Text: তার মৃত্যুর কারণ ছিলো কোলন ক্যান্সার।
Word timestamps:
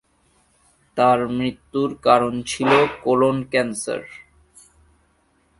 তার 0.97 1.19
মৃত্যুর 1.37 1.89
কারণ 2.01 2.33
ছিলো 2.41 2.77
কোলন 3.03 3.37
ক্যান্সার। 3.51 4.01